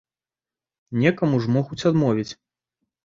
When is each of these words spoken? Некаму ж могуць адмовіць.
Некаму 1.03 1.43
ж 1.43 1.53
могуць 1.59 1.81
адмовіць. 1.91 2.29